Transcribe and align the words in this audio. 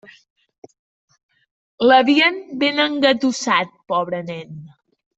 L'havien 1.89 2.41
ben 2.65 2.87
engatussat, 2.89 3.79
pobre 3.95 4.27
nen. 4.35 4.61